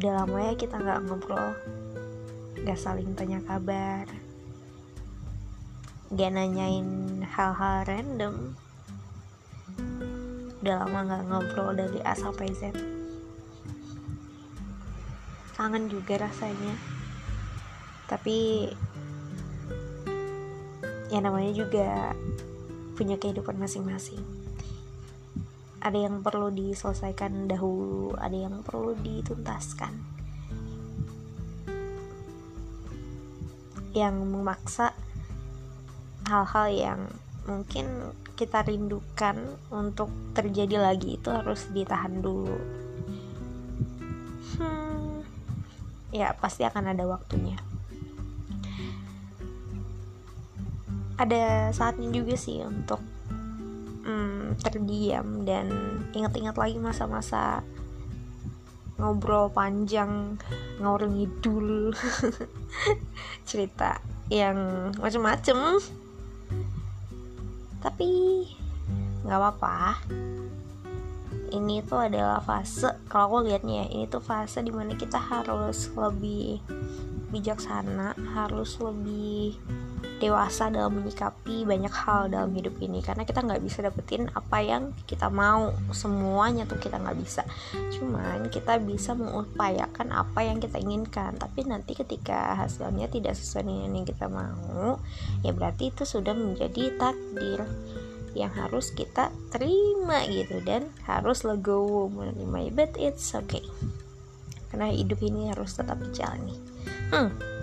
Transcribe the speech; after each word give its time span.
udah 0.00 0.24
lama 0.24 0.40
ya 0.40 0.56
kita 0.56 0.80
nggak 0.80 1.04
ngobrol. 1.04 1.52
Nggak 2.56 2.80
saling 2.80 3.12
tanya 3.12 3.36
kabar. 3.44 4.08
Gak 6.16 6.32
nanyain 6.32 7.20
hal-hal 7.20 7.84
random. 7.84 8.56
Udah 10.64 10.88
lama 10.88 10.98
nggak 11.04 11.24
ngobrol 11.28 11.76
dari 11.76 12.00
A 12.00 12.16
sampai 12.16 12.48
Z. 12.56 12.72
Kangen 15.52 15.92
juga 15.92 16.24
rasanya. 16.24 16.80
Tapi 18.08 18.72
ya 21.12 21.20
namanya 21.20 21.52
juga 21.52 22.16
punya 22.96 23.20
kehidupan 23.20 23.60
masing-masing 23.60 24.37
ada 25.88 26.04
yang 26.04 26.20
perlu 26.20 26.52
diselesaikan 26.52 27.48
dahulu 27.48 28.12
ada 28.20 28.36
yang 28.36 28.60
perlu 28.60 28.92
dituntaskan. 29.00 29.96
Yang 33.96 34.16
memaksa 34.28 34.92
hal-hal 36.28 36.68
yang 36.68 37.00
mungkin 37.48 38.12
kita 38.36 38.68
rindukan 38.68 39.56
untuk 39.72 40.12
terjadi 40.36 40.76
lagi 40.76 41.16
itu 41.16 41.32
harus 41.32 41.64
ditahan 41.72 42.20
dulu. 42.20 42.60
Hmm, 44.60 45.24
ya 46.12 46.36
pasti 46.36 46.68
akan 46.68 46.92
ada 46.92 47.08
waktunya. 47.08 47.56
Ada 51.16 51.72
saatnya 51.72 52.12
juga 52.12 52.36
sih 52.36 52.60
untuk 52.60 53.00
terdiam 54.58 55.46
dan 55.46 55.70
ingat-ingat 56.12 56.58
lagi 56.58 56.76
masa-masa 56.82 57.62
ngobrol 58.98 59.46
panjang 59.54 60.34
ngawur 60.82 61.06
ngidul 61.06 61.94
cerita 63.48 64.02
yang 64.28 64.90
macem-macem. 64.98 65.78
Tapi 67.78 68.10
nggak 69.22 69.38
apa-apa. 69.38 70.02
Ini 71.48 71.80
tuh 71.86 72.12
adalah 72.12 72.44
fase 72.44 72.92
kalau 73.08 73.40
aku 73.40 73.48
lihatnya 73.48 73.86
ya 73.86 73.96
ini 73.96 74.04
tuh 74.04 74.20
fase 74.20 74.60
di 74.60 74.68
mana 74.68 74.92
kita 74.98 75.16
harus 75.16 75.88
lebih 75.96 76.60
bijaksana 77.32 78.16
harus 78.36 78.76
lebih 78.80 79.56
dewasa 80.18 80.68
dalam 80.68 80.98
menyikapi 80.98 81.62
banyak 81.62 81.94
hal 81.94 82.30
dalam 82.30 82.50
hidup 82.54 82.74
ini. 82.82 83.00
Karena 83.00 83.22
kita 83.22 83.42
nggak 83.42 83.62
bisa 83.62 83.86
dapetin 83.86 84.26
apa 84.34 84.58
yang 84.60 84.92
kita 85.06 85.30
mau. 85.30 85.72
Semuanya 85.94 86.66
tuh 86.66 86.78
kita 86.78 86.98
nggak 86.98 87.18
bisa. 87.18 87.46
Cuman 87.94 88.50
kita 88.50 88.82
bisa 88.82 89.14
mengupayakan 89.14 90.10
apa 90.10 90.40
yang 90.44 90.58
kita 90.58 90.82
inginkan. 90.82 91.38
Tapi 91.38 91.66
nanti 91.66 91.94
ketika 91.94 92.58
hasilnya 92.58 93.06
tidak 93.08 93.38
sesuai 93.38 93.64
dengan 93.66 94.02
yang 94.02 94.06
kita 94.06 94.26
mau 94.26 94.98
ya 95.46 95.54
berarti 95.54 95.94
itu 95.94 96.02
sudah 96.02 96.34
menjadi 96.34 96.94
takdir 96.98 97.62
yang 98.34 98.52
harus 98.54 98.90
kita 98.92 99.30
terima 99.54 100.26
gitu. 100.26 100.58
Dan 100.62 100.90
harus 101.06 101.46
legowo 101.46 102.10
menerima. 102.10 102.74
But 102.74 102.98
it's 102.98 103.32
okay. 103.32 103.62
Karena 104.68 104.92
hidup 104.92 105.22
ini 105.24 105.48
harus 105.48 105.78
tetap 105.78 105.96
dijalani. 106.02 106.58
Hmm 107.08 107.57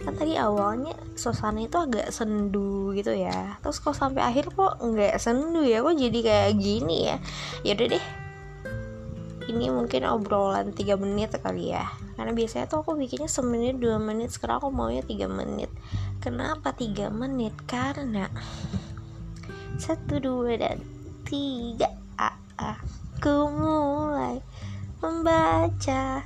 kan 0.00 0.16
tadi 0.16 0.34
awalnya 0.40 0.96
suasana 1.12 1.60
itu 1.60 1.76
agak 1.76 2.08
sendu 2.08 2.96
gitu 2.96 3.12
ya. 3.12 3.60
Terus 3.60 3.78
kok 3.84 3.92
sampai 3.92 4.24
akhir 4.24 4.52
kok 4.56 4.80
nggak 4.80 5.20
sendu 5.20 5.60
ya? 5.60 5.84
Kok 5.84 5.96
jadi 5.96 6.18
kayak 6.24 6.52
gini 6.56 6.96
ya? 7.12 7.16
Ya 7.62 7.72
udah 7.76 7.88
deh. 7.96 8.04
Ini 9.50 9.66
mungkin 9.74 10.06
obrolan 10.06 10.70
3 10.72 10.94
menit 10.94 11.34
kali 11.36 11.74
ya. 11.74 11.84
Karena 12.14 12.30
biasanya 12.30 12.70
tuh 12.70 12.86
aku 12.86 12.94
bikinnya 12.94 13.26
semenit 13.26 13.82
dua 13.82 13.98
menit. 13.98 14.30
Sekarang 14.30 14.62
aku 14.62 14.70
maunya 14.70 15.02
3 15.02 15.26
menit. 15.26 15.68
Kenapa 16.22 16.70
3 16.72 17.10
menit? 17.10 17.52
Karena 17.66 18.30
satu 19.80 20.20
dua 20.20 20.60
dan 20.60 20.78
tiga. 21.24 21.88
Aku 22.60 23.48
mulai 23.48 24.44
membaca 25.00 26.24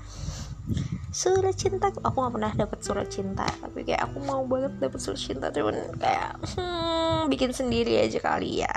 surat 1.15 1.55
cinta. 1.55 1.95
Aku 2.03 2.19
gak 2.19 2.35
pernah 2.35 2.51
dapet 2.51 2.83
surat 2.83 3.07
cinta 3.07 3.47
tapi 3.47 3.87
kayak 3.87 4.11
aku 4.11 4.19
mau 4.27 4.43
banget 4.43 4.75
dapet 4.83 4.99
surat 4.99 5.23
cinta 5.23 5.47
cuman 5.55 5.95
kayak 5.95 6.43
hmm, 6.59 7.31
bikin 7.31 7.55
sendiri 7.55 8.03
aja 8.03 8.19
kali 8.19 8.67
ya. 8.67 8.75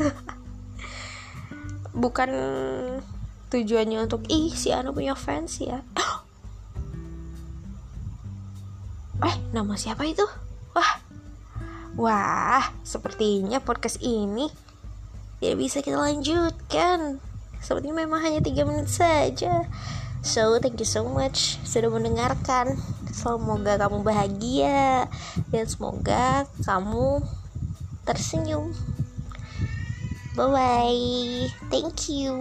Bukan 2.02 2.30
tujuannya 3.52 4.08
untuk 4.08 4.24
ih 4.32 4.50
si 4.56 4.72
Anu 4.72 4.96
punya 4.96 5.12
fans 5.12 5.60
ya. 5.60 5.84
Eh 9.22 9.36
nama 9.54 9.78
siapa 9.78 10.08
itu? 10.08 10.24
Wah. 10.74 10.92
Wah 11.94 12.64
sepertinya 12.82 13.62
podcast 13.62 14.02
ini 14.02 14.50
tidak 15.38 15.56
bisa 15.60 15.78
kita 15.84 16.00
lanjutkan. 16.00 17.20
Sepertinya 17.62 18.04
memang 18.04 18.24
hanya 18.24 18.40
tiga 18.40 18.66
menit 18.66 18.90
saja 18.90 19.68
So, 20.24 20.56
thank 20.56 20.80
you 20.80 20.88
so 20.88 21.04
much 21.04 21.60
sudah 21.68 21.92
mendengarkan. 21.92 22.80
Semoga 23.12 23.76
kamu 23.76 24.00
bahagia 24.00 25.04
dan 25.52 25.64
semoga 25.68 26.48
kamu 26.64 27.20
tersenyum. 28.08 28.72
Bye 30.32 30.48
bye. 30.48 31.46
Thank 31.68 32.08
you. 32.08 32.34